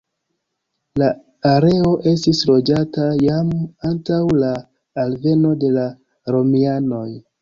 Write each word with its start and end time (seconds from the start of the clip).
La 1.01 1.09
areo 1.49 1.91
estis 2.11 2.41
loĝata 2.51 3.05
jam 3.27 3.51
antaŭ 3.91 4.19
la 4.45 4.51
alveno 5.05 5.53
de 5.65 5.71
la 5.77 5.85
romianoj. 6.37 7.07